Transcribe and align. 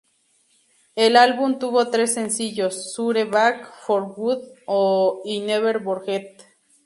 El 0.95 1.15
álbum 1.15 1.59
tuvo 1.59 1.89
tres 1.91 2.15
sencillos: 2.15 2.91
Sure, 2.93 3.25
Back 3.25 3.71
for 3.85 4.15
Good 4.15 4.39
y 5.25 5.41
Never 5.41 5.83
Forget. 5.83 6.41